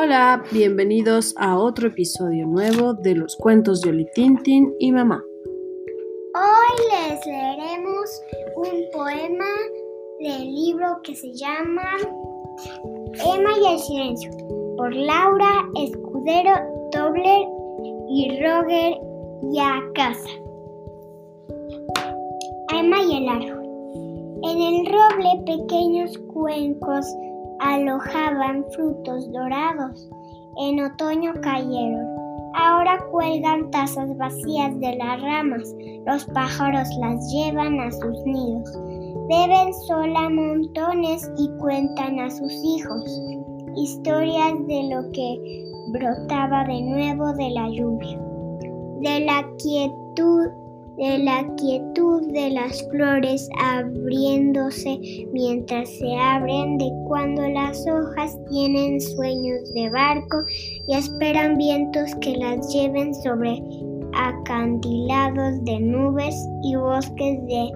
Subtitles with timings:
[0.00, 5.20] Hola, bienvenidos a otro episodio nuevo de los cuentos de Oli Tintin y Mamá.
[6.36, 8.22] Hoy les leeremos
[8.54, 9.44] un poema
[10.20, 11.82] del libro que se llama
[13.26, 14.30] Emma y el silencio
[14.76, 16.52] por Laura Escudero
[16.92, 17.48] Tobler
[18.08, 19.00] y Roger
[19.50, 20.30] Yacasa.
[22.72, 23.64] Emma y el árbol.
[24.44, 27.04] En el roble pequeños cuencos
[27.60, 30.08] alojaban frutos dorados.
[30.58, 32.06] En otoño cayeron.
[32.54, 35.74] Ahora cuelgan tazas vacías de las ramas.
[36.06, 38.76] Los pájaros las llevan a sus nidos.
[39.28, 43.04] Beben sola montones y cuentan a sus hijos
[43.76, 48.18] historias de lo que brotaba de nuevo de la lluvia,
[49.00, 50.48] de la quietud
[50.98, 54.98] de la quietud de las flores abriéndose
[55.32, 60.38] mientras se abren, de cuando las hojas tienen sueños de barco
[60.88, 63.62] y esperan vientos que las lleven sobre
[64.14, 67.70] acantilados de nubes y bosques de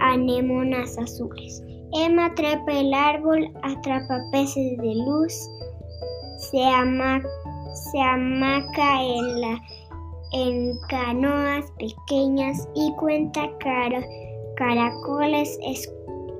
[0.00, 1.62] anémonas azules.
[1.92, 5.34] Emma trepa el árbol, atrapa peces de luz,
[6.38, 7.20] se, ama,
[7.92, 9.60] se amaca en la
[10.90, 13.48] canoas pequeñas y cuenta
[14.56, 15.56] caracoles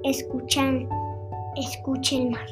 [0.02, 0.88] escuchan,
[1.56, 2.48] escucha el mar.